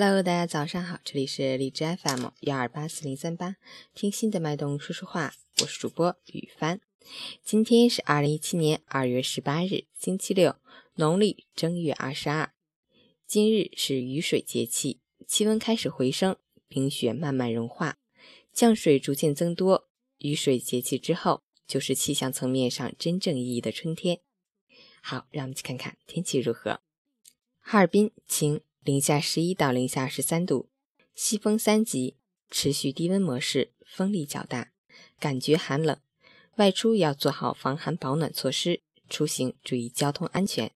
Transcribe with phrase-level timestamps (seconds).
[0.00, 3.56] Hello，大家早上好，这里是荔枝 FM 幺二八四零三八，
[3.94, 6.80] 听心的脉动说说话，我是主播雨帆。
[7.42, 10.54] 今天是二零一七年二月十八日，星期六，
[10.94, 12.52] 农历正月二十二。
[13.26, 16.36] 今日是雨水节气，气温开始回升，
[16.68, 17.98] 冰雪慢慢融化，
[18.52, 19.88] 降水逐渐增多。
[20.18, 24.20] 雨水节气之后，就是气象层面上真正意义的春天。
[25.02, 26.78] 好，让我们去看看天气如何。
[27.58, 28.60] 哈尔滨晴。
[28.88, 30.70] 零下十一到零下十三度，
[31.14, 32.16] 西风三级，
[32.50, 34.72] 持续低温模式，风力较大，
[35.20, 36.00] 感觉寒冷。
[36.56, 38.80] 外出要做好防寒保暖措施，
[39.10, 40.72] 出行注意交通安全。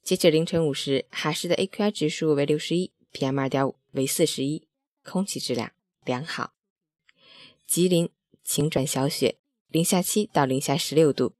[0.00, 4.68] 截止凌晨五时，哈市的 AQI 指数为六十一，PM 二点五为四十一，
[5.02, 5.72] 空气质量
[6.04, 6.52] 良好。
[7.66, 8.08] 吉林
[8.44, 11.34] 晴转小雪，零下七到零下十六度，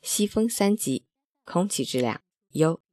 [0.00, 1.04] 西风三级，
[1.44, 2.83] 空气质量优。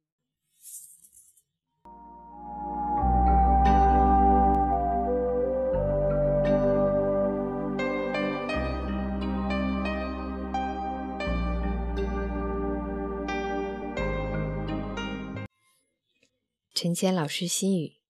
[16.82, 18.00] 陈谦老师心语：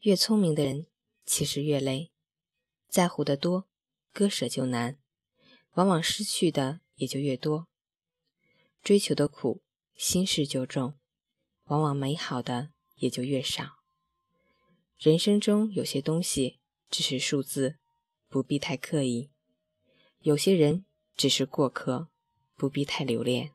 [0.00, 0.86] 越聪明的人
[1.24, 2.12] 其实越累，
[2.90, 3.70] 在乎的多，
[4.12, 4.98] 割舍就难，
[5.76, 7.68] 往往失去的也就越多；
[8.82, 9.62] 追求的苦，
[9.96, 10.98] 心事就重，
[11.68, 13.78] 往往美好的也就越少。
[14.98, 17.78] 人生中有些东西只是数字，
[18.28, 19.30] 不必太刻意；
[20.18, 20.84] 有些人
[21.16, 22.10] 只是过客，
[22.56, 23.54] 不必太留恋；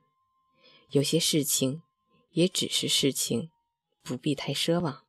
[0.89, 1.83] 有些事情
[2.31, 3.51] 也只是事情。
[4.05, 5.03] 不必太奢望。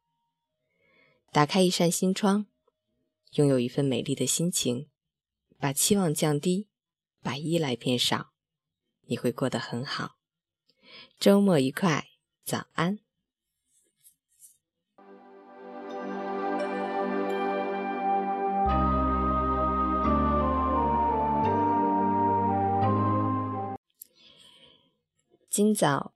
[1.31, 2.47] 打开一扇心窗，
[3.33, 4.89] 拥有一份美丽的心情，
[5.59, 6.67] 把期望降低，
[7.21, 8.33] 把依赖变少，
[9.03, 10.17] 你会过得很好。
[11.21, 12.09] 周末愉快，
[12.43, 12.99] 早安。
[25.51, 26.15] 今早，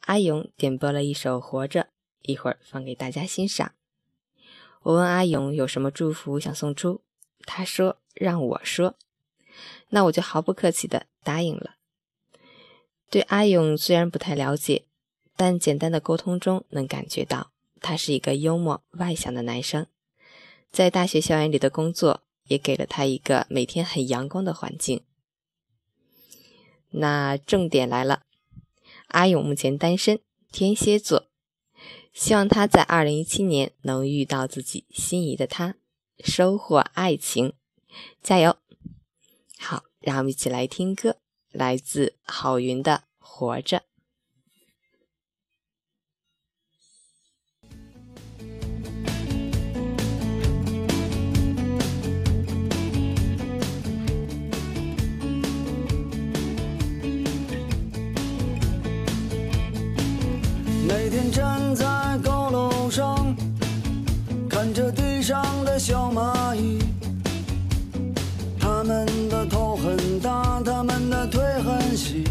[0.00, 1.84] 阿勇点播了一首《活着》。
[2.22, 3.72] 一会儿放给大家欣赏。
[4.82, 7.02] 我问阿勇有什么祝福想送出，
[7.44, 8.96] 他说让我说，
[9.90, 11.76] 那我就毫不客气的答应了。
[13.08, 14.86] 对阿勇虽然不太了解，
[15.36, 19.86] 但简单的沟通中能感觉到他是一个幽默外向的男生，
[20.70, 25.04] 在大学校园里的工作也给了他一个每天很阳光的环境。
[26.90, 28.22] 那重点来了，
[29.08, 31.31] 阿勇目前单身，天蝎座。
[32.12, 35.74] 希望他在二零一七年能遇到自己心仪的他，
[36.22, 37.54] 收获爱情，
[38.22, 38.56] 加油！
[39.58, 41.16] 好，让我们一起来听歌，
[41.50, 43.78] 来自郝云的《活着》。
[61.02, 61.84] 每天站在
[62.22, 63.34] 高楼上。
[64.48, 66.78] 看着地上的小蚂蚁，
[68.60, 72.22] 它们的头很大，它们的腿很细，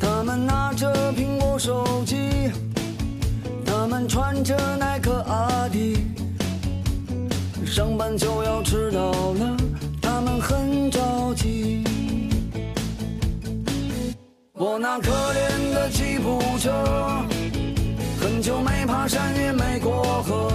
[0.00, 2.50] 它们拿着苹果手机，
[3.64, 6.08] 它们穿着耐克阿迪，
[7.64, 9.56] 上班就要迟到了，
[10.00, 11.31] 它们很着。
[14.64, 16.70] 我那可怜的吉普车。
[18.20, 20.52] 很久没爬山，也没过河。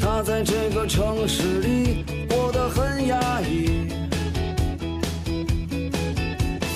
[0.00, 3.86] 他在这个城市里过得很压抑。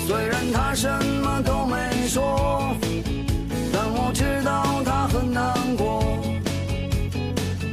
[0.07, 0.87] 虽然他什
[1.21, 2.73] 么都没说，
[3.73, 6.05] 但我知道他很难过。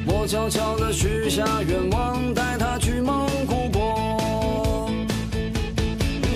[0.08, 4.90] 我悄悄地许下愿望，带他去蒙古国。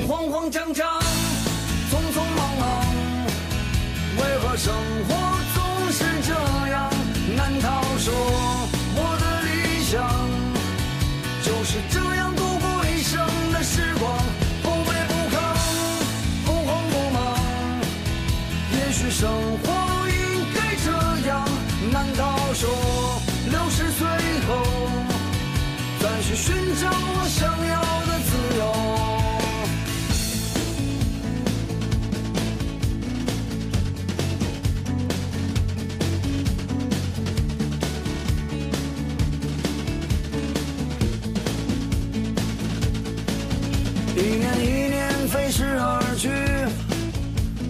[0.07, 1.00] 慌慌张张。
[4.63, 4.75] 生
[5.09, 5.30] 活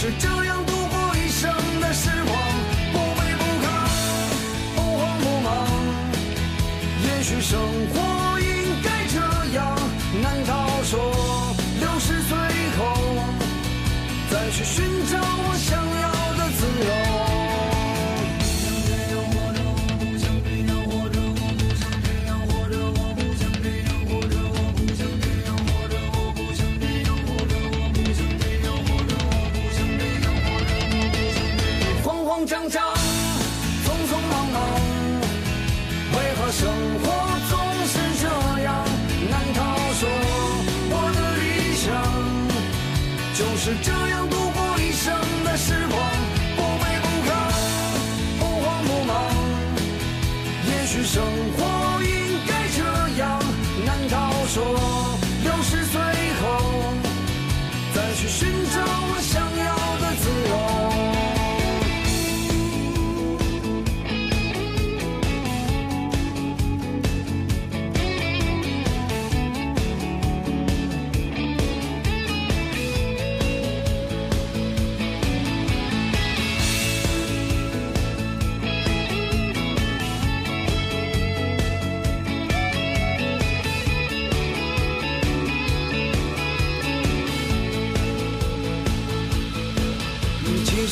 [0.00, 2.38] 是这样度过一生的时光？
[2.92, 3.66] 不卑不亢，
[4.76, 5.48] 不慌不忙，
[7.02, 8.46] 也许生活应
[8.80, 9.18] 该这
[9.56, 9.76] 样。
[10.22, 11.00] 难道说
[11.80, 12.38] 六十岁
[12.78, 12.80] 后
[14.30, 15.07] 再去寻找
[32.48, 32.80] 慌慌，
[33.84, 34.56] 匆匆忙忙，
[36.12, 36.64] 为何生
[37.02, 37.04] 活
[37.50, 37.52] 总
[37.86, 38.24] 是这
[38.62, 38.68] 样？
[39.30, 39.60] 难道
[40.00, 40.08] 说
[40.90, 41.44] 我的理
[41.76, 41.84] 想
[43.34, 45.12] 就是这样度过一生
[45.44, 46.00] 的时光？
[46.56, 47.30] 不卑不亢，
[48.38, 49.12] 不慌不忙，
[50.70, 51.22] 也许生
[51.54, 52.08] 活应
[52.46, 52.78] 该这
[53.20, 53.38] 样。
[53.84, 54.56] 难道说
[55.44, 56.00] 六十岁
[56.40, 56.44] 后
[57.94, 59.47] 再去寻找我想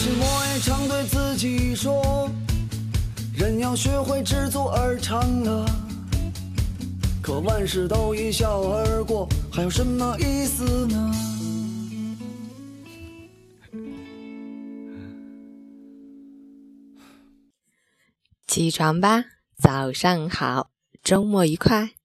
[0.06, 2.30] 实我也常对自己说，
[3.34, 5.66] 人要学会知足而常乐。
[7.20, 11.12] 可万事都一笑而过，还有什么意思呢？
[18.46, 19.24] 起床吧，
[19.58, 20.70] 早上好，
[21.02, 21.95] 周末愉快。